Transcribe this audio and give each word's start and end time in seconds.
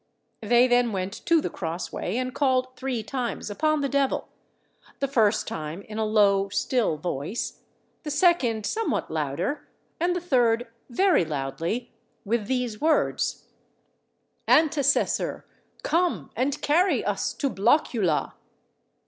They 0.41 0.67
then 0.67 0.91
went 0.93 1.23
to 1.27 1.39
the 1.41 1.49
cross 1.51 1.91
way, 1.91 2.17
and 2.17 2.33
called 2.33 2.75
three 2.75 3.03
times 3.03 3.51
upon 3.51 3.81
the 3.81 3.87
devil; 3.87 4.29
the 4.99 5.07
first 5.07 5.47
time 5.47 5.83
in 5.83 5.99
a 5.99 6.05
low 6.05 6.49
still 6.49 6.97
voice; 6.97 7.61
the 8.01 8.09
second, 8.09 8.65
somewhat 8.65 9.11
louder; 9.11 9.67
and 9.99 10.15
the 10.15 10.19
third, 10.19 10.67
very 10.89 11.23
loudly, 11.23 11.91
with 12.25 12.47
these 12.47 12.81
words, 12.81 13.45
"Antecessor, 14.47 15.43
come, 15.83 16.31
and 16.35 16.63
carry 16.63 17.05
us 17.05 17.31
to 17.33 17.47
Blockula!" 17.47 18.33